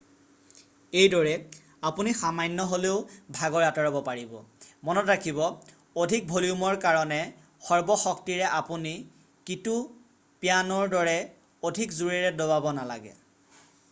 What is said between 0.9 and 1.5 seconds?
এইদৰে